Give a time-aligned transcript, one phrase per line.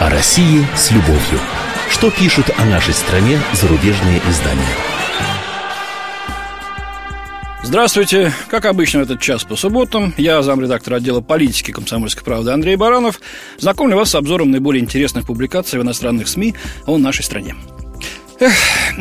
[0.00, 1.38] О России с любовью.
[1.90, 4.74] Что пишут о нашей стране зарубежные издания?
[7.62, 8.32] Здравствуйте.
[8.48, 13.20] Как обычно в этот час по субботам, я замредактор отдела политики комсомольской правды Андрей Баранов.
[13.58, 16.54] Знакомлю вас с обзором наиболее интересных публикаций в иностранных СМИ
[16.86, 17.54] о нашей стране.
[18.40, 18.54] Эх,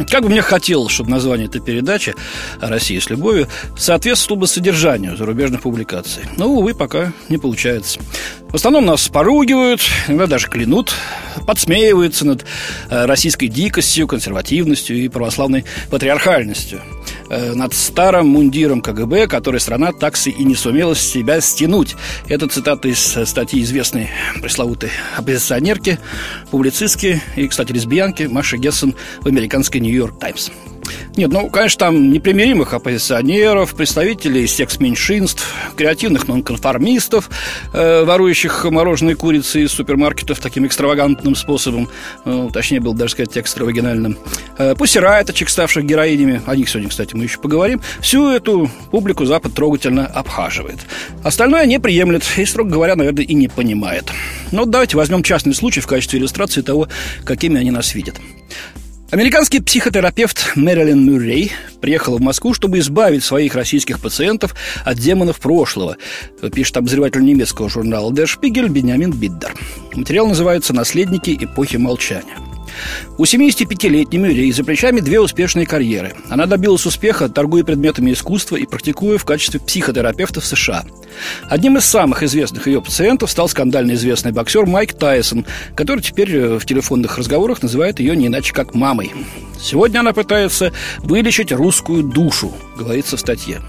[0.10, 2.14] как бы мне хотелось, чтобы название этой передачи
[2.60, 3.48] «Россия с любовью»
[3.78, 6.24] соответствовало бы содержанию зарубежных публикаций.
[6.36, 8.02] Но, увы, пока не получается.
[8.50, 10.94] В основном нас поругивают, иногда даже клянут,
[11.48, 12.46] подсмеиваются над
[12.90, 16.82] э, российской дикостью, консервативностью и православной патриархальностью–
[17.30, 21.96] над старым мундиром КГБ, который страна так и не сумела с себя стянуть.
[22.28, 24.10] Это цитата из э, статьи известной
[24.42, 26.00] пресловутой оппозиционерки,
[26.52, 30.50] публицистки и, кстати, лесбиянки Маши Гессен в американской «Нью-Йорк Таймс».
[31.16, 37.30] Нет, ну, конечно, там непримиримых оппозиционеров, представителей секс-меньшинств, креативных нонконформистов,
[37.74, 41.90] э, ворующих мороженые курицы из супермаркетов таким экстравагантным способом,
[42.26, 44.18] ну, точнее, было даже сказать экстравагинальным,
[44.58, 49.54] э, пусирайточек, ставших героинями, о них сегодня, кстати, мы еще поговорим, всю эту публику Запад
[49.54, 50.80] трогательно обхаживает.
[51.24, 54.12] Остальное не приемлет и, строго говоря, наверное, и не понимает.
[54.52, 56.88] Но давайте возьмем частный случай в качестве иллюстрации того,
[57.24, 58.16] какими они нас видят.
[59.12, 64.54] Американский психотерапевт Мэрилин Мюррей приехала в Москву, чтобы избавить своих российских пациентов
[64.86, 65.98] от демонов прошлого,
[66.54, 69.56] пишет обозреватель немецкого журнала Der Spiegel Бенямин Биддер.
[69.94, 72.49] Материал называется «Наследники эпохи молчания».
[73.18, 76.14] У 75-летней Мюррей за плечами две успешные карьеры.
[76.30, 80.86] Она добилась успеха, торгуя предметами искусства и практикуя в качестве психотерапевта в США.
[81.50, 86.60] Одним из самых известных ее пациентов стал скандально известный боксер Майк Тайсон, который теперь э,
[86.60, 89.12] в телефонных разговорах называет ее не иначе как «мамой».
[89.62, 93.62] Сегодня она пытается вылечить русскую душу, говорится в статье.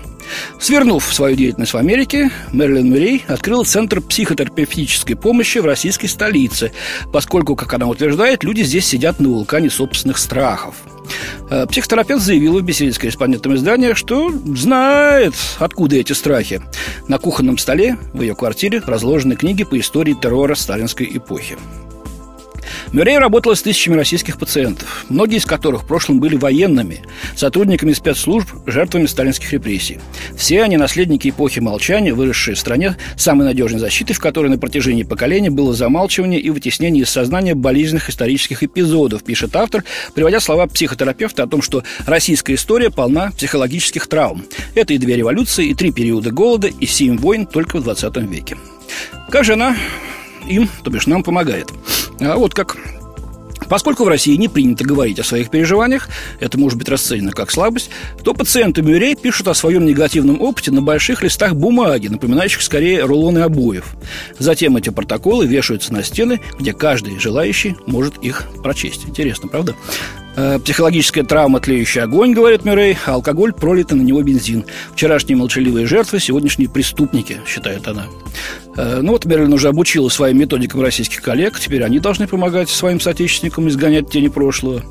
[0.59, 6.73] Свернув свою деятельность в Америке, Мэрилин Мюррей открыла Центр психотерапевтической помощи в российской столице,
[7.13, 10.75] поскольку, как она утверждает, люди здесь сидят на вулкане собственных страхов.
[11.51, 16.63] Э, психотерапевт заявил в беседе с корреспондентом издания, что знает, откуда эти страхи.
[17.09, 21.57] На кухонном столе в ее квартире разложены книги по истории террора сталинской эпохи.
[22.93, 27.03] Мюррей работала с тысячами российских пациентов, многие из которых в прошлом были военными,
[27.37, 30.01] сотрудниками спецслужб, жертвами сталинских репрессий.
[30.37, 35.05] Все они наследники эпохи молчания, выросшие в стране, самой надежной защитой, в которой на протяжении
[35.05, 39.85] поколений было замалчивание и вытеснение из сознания болезненных исторических эпизодов, пишет автор,
[40.15, 44.45] приводя слова психотерапевта о том, что российская история полна психологических травм.
[44.75, 48.57] Это и две революции, и три периода голода, и семь войн только в 20 веке.
[49.31, 49.77] Как же она
[50.49, 51.69] им, то бишь нам, помогает?
[52.21, 52.77] А вот как
[53.69, 56.09] Поскольку в России не принято говорить о своих переживаниях,
[56.41, 57.91] это может быть расценено как слабость,
[58.25, 63.39] то пациенты Мюррей пишут о своем негативном опыте на больших листах бумаги, напоминающих скорее рулоны
[63.39, 63.95] обоев.
[64.41, 69.05] Затем эти протоколы вешаются на стены, где каждый желающий может их прочесть.
[69.07, 69.77] Интересно, правда?
[70.37, 74.65] Э, психологическая травма– тлеющий огонь, говорит Мюррей, а алкоголь– пролитый на него бензин.
[74.95, 78.07] Вчерашние молчаливые жертвы– сегодняшние преступники, считает она.
[78.77, 83.01] Э, ну вот Мерлин уже обучила своим методикам российских коллег, теперь они должны помогать своим
[83.01, 84.83] соотечественникам изгонять тени прошлого.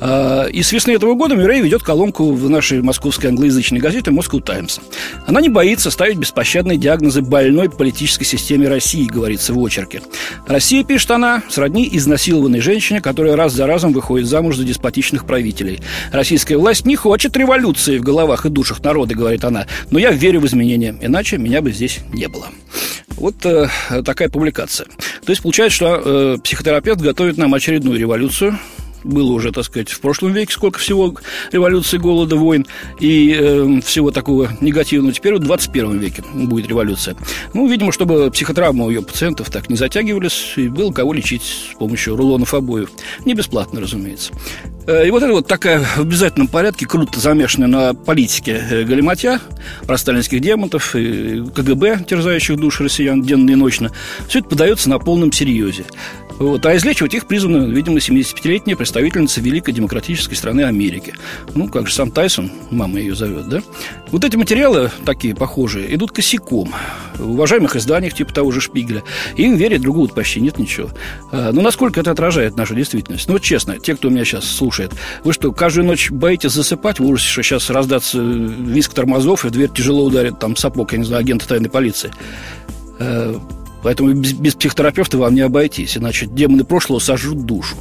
[0.00, 4.40] Э, и с весны этого года Мюррей ведет колонку в нашей московской англоязычной газете «Moscow
[4.40, 4.80] Times».
[5.26, 10.02] Она не боится ставить беспощадные диагнозы больной политической системе России, говорится в очерке.
[10.46, 15.80] Россия, пишет она, сродни изнасилованной женщине, которая раз за разом выходит замуж за деспотичных правителей.
[16.12, 20.40] Российская власть не хочет революции в головах и душах народа, говорит она, но я верю
[20.40, 22.46] в изменения, иначе меня бы здесь не было.
[23.16, 23.68] Вот э,
[24.04, 24.86] такая публикация.
[24.86, 28.58] То есть получается, что э, психотерапевт готовит нам очередную революцию,
[29.06, 31.14] было уже, так сказать, в прошлом веке сколько всего
[31.52, 32.66] революций, голода, войн
[33.00, 35.12] и э, всего такого негативного.
[35.12, 37.16] Теперь в 21 веке будет революция.
[37.54, 41.78] Ну, видимо, чтобы психотравмы у ее пациентов так не затягивались, и было кого лечить с
[41.78, 42.90] помощью рулонов обоев.
[43.24, 44.32] Не бесплатно, разумеется.
[44.86, 49.40] Э, и вот это вот такая в обязательном порядке, круто замешанная на политике э, галиматья,
[49.86, 53.90] про сталинских демонов, и КГБ, терзающих души россиян денно и ночно,
[54.28, 55.84] все это подается на полном серьезе.
[56.38, 56.64] Вот.
[56.66, 61.14] А излечивать их призвана, видимо, 75-летняя представительница великой демократической страны Америки.
[61.54, 63.62] Ну, как же сам Тайсон, мама ее зовет, да?
[64.10, 66.72] Вот эти материалы, такие похожие, идут косяком.
[67.14, 69.02] В уважаемых изданиях, типа того же Шпигеля.
[69.36, 70.90] Им верить другого почти нет ничего.
[71.32, 73.26] А, но насколько это отражает нашу действительность?
[73.28, 74.92] Ну, вот честно, те, кто меня сейчас слушает,
[75.24, 79.70] вы что, каждую ночь боитесь засыпать в ужасе, что сейчас раздаться виск тормозов, и дверь
[79.70, 82.10] тяжело ударит там сапог, я не знаю, агента тайной полиции?
[83.86, 87.76] Поэтому без, без психотерапевта вам не обойтись, иначе демоны прошлого сожрут душу.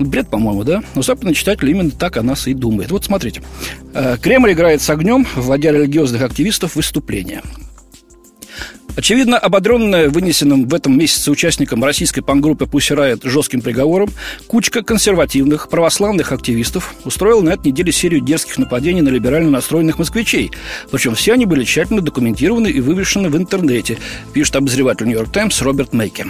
[0.00, 0.82] Бред, по-моему, да?
[0.96, 2.90] Но западный читатель именно так о нас и думает.
[2.90, 3.40] Вот смотрите.
[3.94, 7.42] Э, Кремль играет с огнем, вводя религиозных активистов в выступление.
[8.98, 12.90] Очевидно, ободренная вынесенным в этом месяце участником российской пангруппы «Пусть
[13.22, 14.10] жестким приговором,
[14.48, 20.50] кучка консервативных православных активистов устроила на этой неделе серию дерзких нападений на либерально настроенных москвичей.
[20.90, 23.98] Причем все они были тщательно документированы и вывешены в интернете,
[24.32, 26.26] пишет обозреватель «Нью-Йорк Таймс» Роберт Мейки.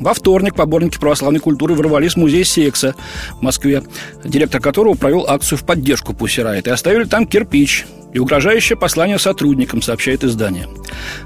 [0.00, 2.96] Во вторник поборники православной культуры ворвались в музей секса
[3.38, 3.84] в Москве,
[4.24, 9.82] директор которого провел акцию в поддержку Пусирайт, и оставили там кирпич и угрожающее послание сотрудникам,
[9.82, 10.68] сообщает издание.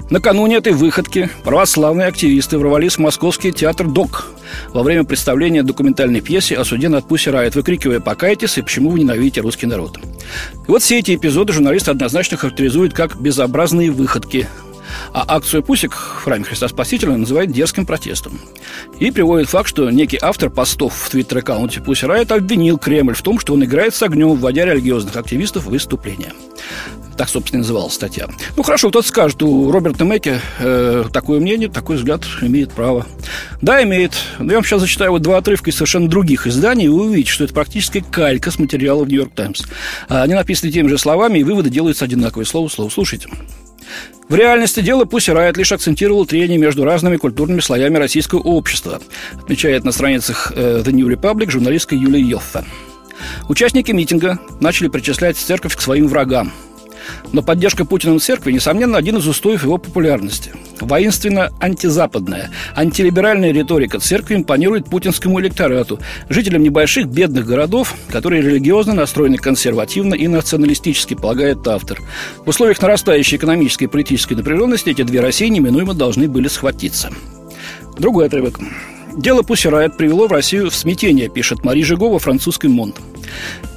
[0.09, 4.27] Накануне этой выходки православные активисты ворвались в московский театр «ДОК»
[4.73, 8.99] во время представления документальной пьесы о суде над Пусси Райт, выкрикивая «Покайтесь и почему вы
[8.99, 9.97] ненавидите русский народ?».
[9.97, 14.47] И вот все эти эпизоды журналисты однозначно характеризуют как безобразные выходки
[15.13, 18.39] а акцию «Пусик» в храме Христа Спасителя называет дерзким протестом.
[18.99, 23.39] И приводит факт, что некий автор постов в твиттер-аккаунте «Пусть Райт» обвинил Кремль в том,
[23.39, 26.33] что он играет с огнем, вводя религиозных активистов в выступление.
[27.17, 28.27] Так, собственно, называлась статья.
[28.57, 33.05] Ну, хорошо, кто-то скажет, у Роберта Мэкки э, такое мнение, такой взгляд имеет право.
[33.61, 34.11] Да, имеет.
[34.37, 37.31] Но я вам сейчас зачитаю вот два отрывка из совершенно других изданий, и вы увидите,
[37.31, 39.63] что это практически калька с материалов «Нью-Йорк Таймс».
[40.09, 42.89] Они написаны теми же словами, и выводы делаются одинаковые, слово слово.
[42.89, 43.29] Слушайте.
[44.27, 48.99] В реальности дело Пусси Райт лишь акцентировал трение между разными культурными слоями российского общества,
[49.33, 52.63] отмечает на страницах э, The New Republic журналистка Юлия Йоффе.
[53.47, 56.51] Участники митинга начали причислять церковь к своим врагам–
[57.31, 60.51] но поддержка Путина в церкви, несомненно, один из устоев его популярности.
[60.79, 65.99] Воинственно антизападная, антилиберальная риторика церкви импонирует путинскому электорату,
[66.29, 72.01] жителям небольших бедных городов, которые религиозно настроены консервативно и националистически, полагает автор.
[72.45, 77.09] В условиях нарастающей экономической и политической напряженности эти две России неминуемо должны были схватиться.
[77.97, 78.59] Другой отрывок.
[79.17, 82.97] Дело Пусирает привело в Россию в смятение, пишет Мари Жигова, французский Монт.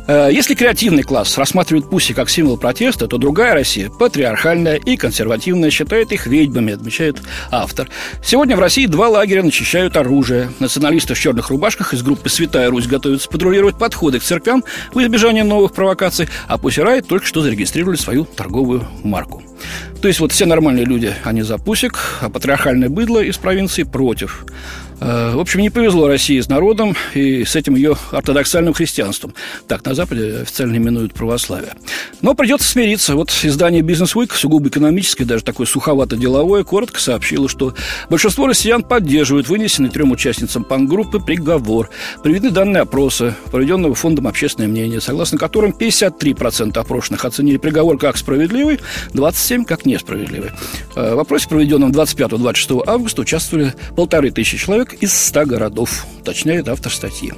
[0.08, 5.70] Э, если креативный класс рассматривает Пуси как символ протеста, то другая Россия, патриархальная и консервативная,
[5.70, 7.18] считает их ведьмами, отмечает
[7.50, 7.90] автор.
[8.24, 10.50] Сегодня в России два лагеря начищают оружие.
[10.60, 14.64] Националисты в черных рубашках из группы «Святая Русь» готовятся патрулировать подходы к церквям
[14.94, 19.42] в избежание новых провокаций, а Пуси Райт только что зарегистрировали свою торговую марку.
[20.00, 24.46] То есть вот все нормальные люди, они за Пусик, а патриархальное быдло из провинции против.
[25.00, 29.34] Э, в общем, не повезло России с народом и с этим ее ортодоксальным христианством.
[29.66, 31.74] Так на Западе официально именуют православие.
[32.20, 33.14] Но придется смириться.
[33.14, 37.74] Вот издание «Бизнес Week», сугубо экономическое, даже такое суховато-деловое, коротко сообщило, что
[38.10, 41.90] большинство россиян поддерживают вынесенный трем участницам пангруппы приговор.
[42.22, 48.80] Приведены данные опроса, проведенного Фондом общественное мнение, согласно которым 53% опрошенных оценили приговор как справедливый,
[49.12, 50.50] 27% как несправедливый.
[50.96, 56.68] Э, в опросе, проведенном 25-26 августа, участвовали полторы тысячи человек, человек из 100 городов, уточняет
[56.68, 57.32] автор статьи.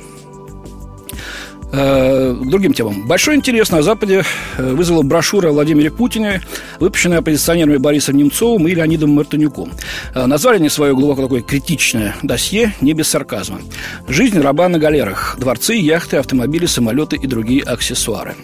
[1.73, 3.07] Э, к другим темам.
[3.07, 4.25] Большой интерес на Западе
[4.59, 6.43] э, вызвала брошюра о Владимире Путине,
[6.81, 9.71] выпущенная оппозиционерами Борисом Немцовым и Леонидом Мартынюком.
[10.13, 13.61] Э, назвали они свое глубоко такое критичное досье, не без сарказма.
[14.09, 15.37] «Жизнь раба на галерах.
[15.39, 18.35] Дворцы, яхты, автомобили, самолеты и другие аксессуары».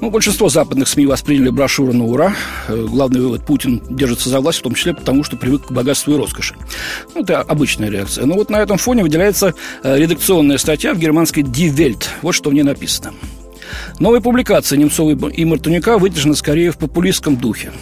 [0.00, 2.34] Ну, большинство западных СМИ восприняли брошюру на ура.
[2.68, 6.16] Главный вывод– Путин держится за власть, в том числе потому, что привык к богатству и
[6.16, 6.54] роскоши.
[7.14, 8.26] Ну, это обычная реакция.
[8.26, 12.04] Но вот на этом фоне выделяется редакционная статья в германской Die Welt.
[12.22, 13.12] Вот что в ней написано.
[13.98, 17.72] Новая публикация Немцова и Мартынюка выдержана скорее в популистском духе.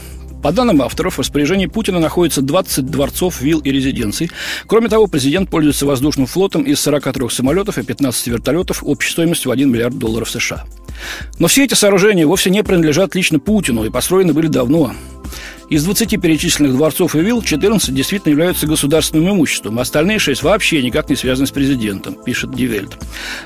[0.43, 4.31] По данным авторов, в распоряжении Путина находится 20 дворцов, вилл и резиденций.
[4.67, 9.53] Кроме того, президент пользуется воздушным флотом из 43 самолетов и 15 вертолетов общей стоимостью в
[9.53, 10.65] 1 миллиард долларов США.
[11.39, 14.93] Но все эти сооружения вовсе не принадлежат лично Путину и построены были давно.
[15.71, 20.83] Из 20 перечисленных дворцов и вилл 14 действительно являются государственным имуществом, а остальные 6 вообще
[20.83, 22.99] никак не связаны с президентом, пишет Дивельт.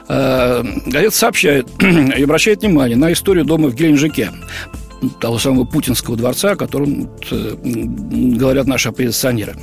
[0.08, 4.30] А, газета сообщает и обращает внимание на историю дома в Геленджике
[5.10, 9.54] того самого путинского дворца, о котором э, говорят наши оппозиционеры.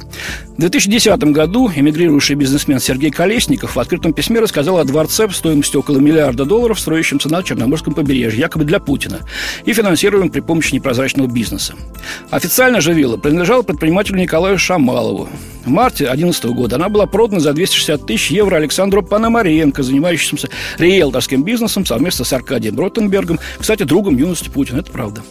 [0.58, 5.98] В 2010 году эмигрирующий бизнесмен Сергей Колесников в открытом письме рассказал о дворце стоимостью около
[5.98, 9.20] миллиарда долларов, строящемся на Черноморском побережье, якобы для Путина,
[9.66, 11.74] и финансируемым при помощи непрозрачного бизнеса.
[12.30, 15.30] Официально же вилла принадлежала предпринимателю Николаю Шамалову.
[15.66, 21.44] В марте 2011 года она была продана за 260 тысяч евро Александру Пономаренко, занимающемуся риэлторским
[21.44, 25.22] бизнесом совместно с Аркадием Ротенбергом, кстати, другом юности Путина, это правда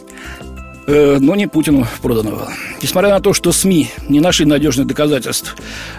[0.87, 2.49] но не Путину проданного.
[2.81, 5.55] Несмотря на то, что СМИ не нашли надежных доказательств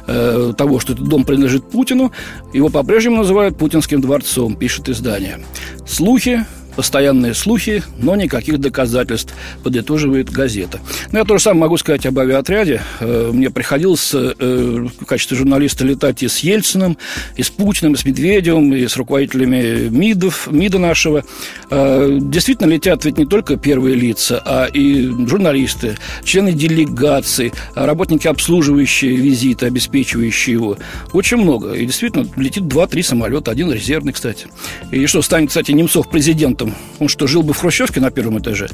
[0.07, 2.13] э, того, что этот дом принадлежит Путину,
[2.53, 5.39] его по-прежнему называют Путинским дворцом, пишет издание.
[5.87, 6.45] Слухи
[6.77, 10.81] Постоянные слухи, но никаких доказательств, подытоживает газета.
[11.11, 12.81] Ну, я тоже сам могу сказать об авиаотряде.
[13.01, 16.97] Э, мне приходилось э, в качестве журналиста летать и с Ельциным,
[17.37, 21.25] и с Путиным, и с Медведевым, и с руководителями МИДов, МИДа нашего.
[21.71, 29.15] Э, действительно летят ведь не только первые лица, а и журналисты, члены делегаций, работники, обслуживающие
[29.17, 30.79] визиты, обеспечивающие его.
[31.13, 31.73] Очень много.
[31.73, 34.47] И действительно летит два-три самолета, один резервный, кстати.
[34.91, 36.75] И что, станет, кстати, Немцов президентом этом.
[36.99, 38.69] Он что, жил бы в Хрущевке на первом этаже,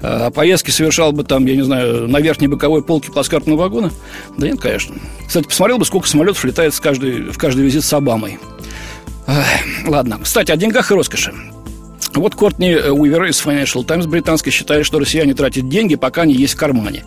[0.00, 3.90] а поездки совершал бы там, я не знаю, на верхней боковой полке плацкартного вагона?
[4.36, 4.96] Да нет, конечно.
[5.26, 8.38] Кстати, посмотрел бы, сколько самолетов летает с каждый, в каждый визит с Обамой.
[9.86, 10.18] Ладно.
[10.22, 11.32] Кстати, о деньгах и роскоши.
[12.14, 16.34] Вот Кортни э, Уивер из Financial Times британской считает, что россияне тратят деньги, пока они
[16.34, 17.04] есть в кармане.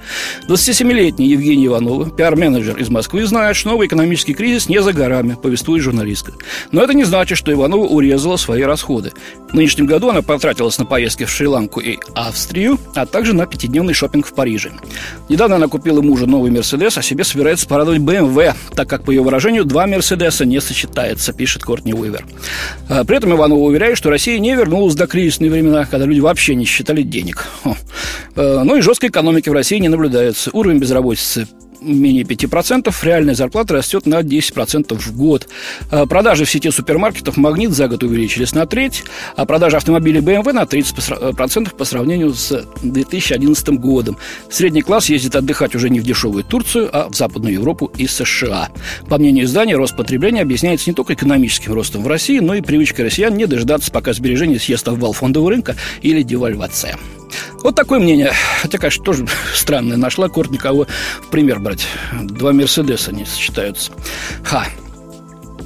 [0.50, 5.82] 27-летний Евгений Иванова, пиар-менеджер из Москвы, знает, что новый экономический кризис не за горами, повествует
[5.82, 6.34] журналистка.
[6.72, 9.14] Но это не значит, что Иванова урезала свои расходы.
[9.50, 13.94] В нынешнем году она потратилась на поездки в Шри-Ланку и Австрию, а также на пятидневный
[13.94, 14.72] шопинг в Париже.
[15.30, 19.22] Недавно она купила мужу новый Мерседес, а себе собирается порадовать БМВ, так как, по ее
[19.22, 22.26] выражению, два Мерседеса не сочетается, пишет Кортни Уивер.
[22.90, 26.56] А при этом Иванова уверяет, что Россия не вернулась до кризисные времена, когда люди вообще
[26.56, 27.46] не считали денег.
[28.36, 30.51] Э, ну и жесткой экономики в России не наблюдается.
[30.54, 31.48] Уровень безработицы
[31.81, 35.48] менее 5%, реальная зарплата растет на 10% в год.
[35.91, 39.03] А продажи в сети супермаркетов «Магнит» за год увеличились на треть,
[39.36, 44.17] а продажи автомобилей BMW на 30% по сравнению с 2011 годом.
[44.50, 48.69] Средний класс ездит отдыхать уже не в дешевую Турцию, а в Западную Европу и США.
[49.10, 53.05] По мнению издания, рост потребления объясняется не только экономическим ростом в России, но и привычкой
[53.05, 56.98] россиян не дожидаться, пока сбережения съест обвал фондового рынка или девальвация.
[57.67, 58.31] Вот такое мнение.
[58.62, 59.97] Хотя, конечно, тоже странное.
[59.97, 60.88] Нашла Корт никого
[61.21, 61.86] в пример брать.
[62.13, 63.91] Два Мерседеса не сочетаются.
[64.41, 64.67] Ха.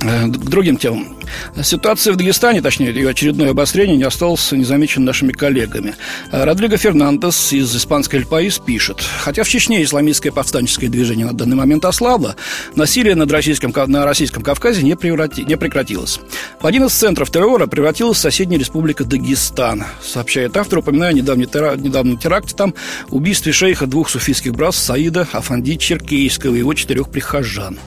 [0.04, 1.16] Э, к другим темам.
[1.62, 5.94] Ситуация в Дагестане, точнее, ее очередное обострение, не осталось незамеченным нашими коллегами.
[6.32, 9.02] Родриго Фернандес из испанской «Эль Паис» пишет.
[9.20, 12.36] Хотя в Чечне исламистское повстанческое движение на данный момент ослабло,
[12.76, 16.20] насилие над российским, на российском Кавказе не, преврати, не прекратилось.
[16.60, 19.86] В один из центров террора превратилась соседняя республика Дагестан.
[20.02, 22.74] Сообщает автор, упоминая недавний, тера, недавний теракт там,
[23.10, 27.78] убийстве шейха двух суфийских братств Саида Афанди Черкейского и его четырех прихожан.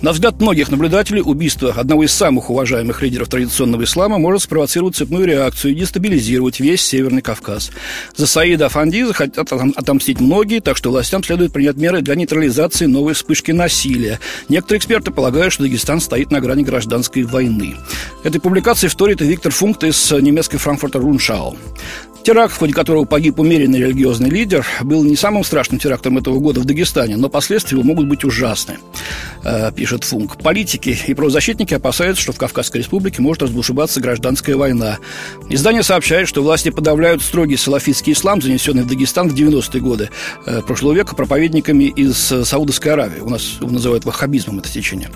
[0.00, 5.26] На взгляд многих наблюдателей, убийство одного из самых уважаемых лидеров традиционного ислама может спровоцировать цепную
[5.26, 7.70] реакцию и дестабилизировать весь Северный Кавказ.
[8.16, 13.14] За Саида Афанди захотят отомстить многие, так что властям следует принять меры для нейтрализации новой
[13.14, 14.20] вспышки насилия.
[14.48, 17.76] Некоторые эксперты полагают, что Дагестан стоит на грани гражданской войны.
[18.24, 21.56] Этой публикации вторит и Виктор Функт из немецкой Франкфурта Руншау.
[22.28, 26.60] Теракт, в ходе которого погиб умеренный религиозный лидер, был не самым страшным терактом этого года
[26.60, 28.76] в Дагестане, но последствия могут быть ужасны,
[29.44, 30.36] э, пишет Функ.
[30.36, 34.98] Политики и правозащитники опасаются, что в Кавказской республике может разбушеваться гражданская война.
[35.48, 40.10] Издание сообщает, что власти подавляют строгий салафитский ислам, занесенный в Дагестан в 90-е годы
[40.44, 43.20] э, прошлого века проповедниками из э, Саудовской Аравии.
[43.20, 45.08] У нас его называют ваххабизмом это течение.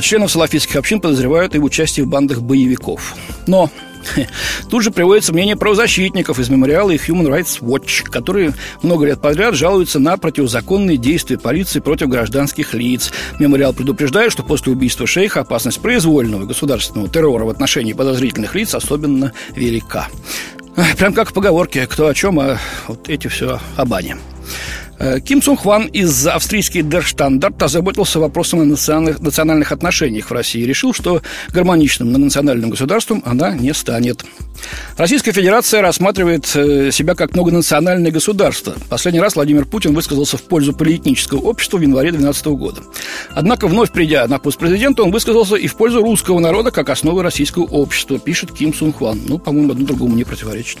[0.00, 3.14] Членов салафитских общин подозревают и в участии в бандах боевиков.
[3.46, 3.70] Но
[4.70, 9.54] Тут же приводится мнение правозащитников из мемориала и Human Rights Watch, которые много лет подряд
[9.54, 13.12] жалуются на противозаконные действия полиции против гражданских лиц.
[13.38, 19.32] Мемориал предупреждает, что после убийства шейха опасность произвольного государственного террора в отношении подозрительных лиц особенно
[19.54, 20.08] велика.
[20.98, 24.16] Прям как в поговорке «кто о чем, а вот эти все о бане».
[24.98, 30.62] Э, Ким Сун Хван из австрийский Дерштандарт озаботился вопросом о национальных, национальных отношениях в России
[30.62, 31.22] и решил, что
[31.52, 34.24] гармоничным национальным государством она не станет.
[34.96, 38.74] Российская Федерация рассматривает э, себя как многонациональное государство.
[38.88, 42.80] Последний раз Владимир Путин высказался в пользу полиэтнического общества в январе 2012 года.
[43.34, 47.22] Однако, вновь придя на пост президента, он высказался и в пользу русского народа как основы
[47.22, 49.20] российского общества, пишет Ким Сун Хван.
[49.26, 50.78] Ну, по-моему, одно другому не противоречит.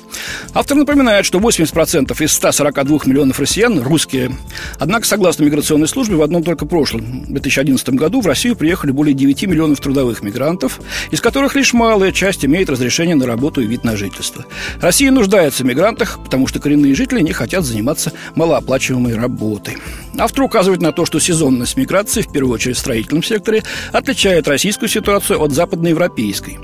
[0.54, 4.36] Автор напоминает, что 80% из 142 миллионов россиян русские русские.
[4.78, 9.46] Однако, согласно миграционной службе, в одном только прошлом, 2011 году, в Россию приехали более 9
[9.46, 13.96] миллионов трудовых мигрантов, из которых лишь малая часть имеет разрешение на работу и вид на
[13.96, 14.44] жительство.
[14.80, 19.78] Россия нуждается в мигрантах, потому что коренные жители не хотят заниматься малооплачиваемой работой.
[20.18, 24.88] Автор указывает на то, что сезонность миграции, в первую очередь в строительном секторе, отличает российскую
[24.88, 26.58] ситуацию от западноевропейской.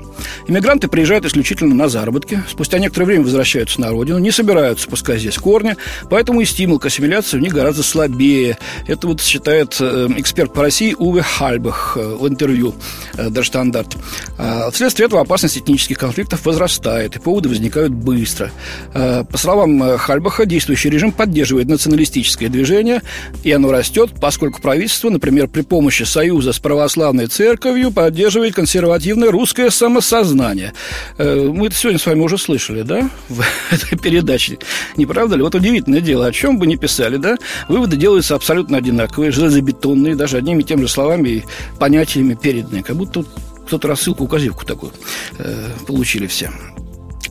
[0.47, 5.37] Иммигранты приезжают исключительно на заработки, спустя некоторое время возвращаются на родину, не собираются пускать здесь
[5.37, 5.75] корни,
[6.09, 8.57] поэтому и стимул к ассимиляции у них гораздо слабее.
[8.87, 12.75] Это вот считает э, эксперт по России Уве Хальбах э, в интервью
[13.15, 13.95] э, Дерштандарт.
[14.37, 18.51] А вследствие этого опасность этнических конфликтов возрастает, и поводы возникают быстро.
[18.93, 23.01] По словам Хальбаха, действующий режим поддерживает националистическое движение,
[23.43, 29.69] и оно растет, поскольку правительство, например, при помощи союза с православной церковью поддерживает консервативное русское
[29.69, 30.73] самосознание сознания.
[31.17, 33.41] Э, мы это сегодня с вами уже слышали, да, в
[33.71, 34.59] этой передаче.
[34.95, 35.41] Не правда ли?
[35.41, 40.37] Вот удивительное дело, о чем бы ни писали, да, выводы делаются абсолютно одинаковые, железобетонные, даже
[40.37, 41.43] одними и теми же словами и
[41.79, 42.83] понятиями переданные.
[42.83, 43.25] Как будто
[43.65, 44.91] кто-то рассылку-указивку такую
[45.39, 46.51] э, получили все.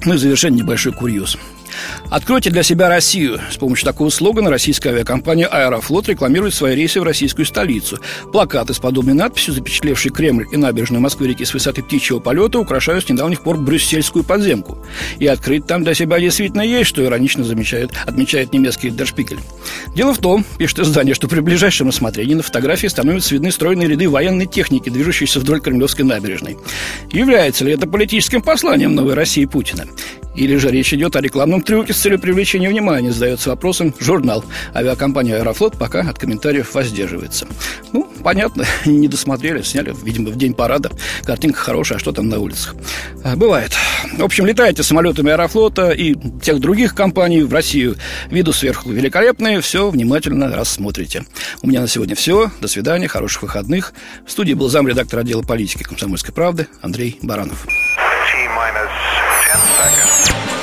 [0.04, 1.38] Ну и завершение небольшой курьез.
[2.10, 3.40] Откройте для себя Россию.
[3.50, 7.98] С помощью такого слогана российская авиакомпания «Аэрофлот» рекламирует свои рейсы в российскую столицу.
[8.32, 13.08] Плакаты с подобной надписью, запечатлевшие Кремль и набережную Москвы-реки с высоты птичьего полета, украшают с
[13.08, 14.78] недавних пор брюссельскую подземку.
[15.18, 19.38] И открыть там для себя действительно есть, что иронично замечает, отмечает немецкий Дершпикель.
[19.94, 24.08] Дело в том, пишет издание, что при ближайшем рассмотрении на фотографии становятся видны стройные ряды
[24.08, 26.58] военной техники, движущейся вдоль Кремлевской набережной.
[27.10, 29.86] Является ли это политическим посланием новой России Путина?
[30.34, 34.45] Или же речь идет о рекламном трюке с целью привлечения внимания, задается вопросом журнал.
[34.75, 37.47] Авиакомпания «Аэрофлот» пока от комментариев воздерживается.
[37.92, 40.90] Ну, понятно, не досмотрели, сняли, видимо, в день парада.
[41.25, 42.75] Картинка хорошая, а что там на улицах?
[43.25, 43.73] А, бывает.
[44.16, 47.97] В общем, летайте самолетами «Аэрофлота» и тех других компаний в Россию.
[48.31, 51.25] Виду сверху великолепные, все внимательно рассмотрите.
[51.62, 52.50] У меня на сегодня все.
[52.61, 53.92] До свидания, хороших выходных.
[54.26, 57.66] В студии был замредактор отдела политики «Комсомольской правды» Андрей Баранов.